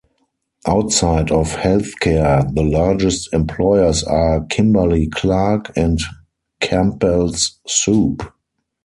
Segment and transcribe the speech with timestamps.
[0.65, 5.99] Outside of healthcare, the largest employers are Kimberly-Clark, and
[6.59, 8.23] Campbell's Soup.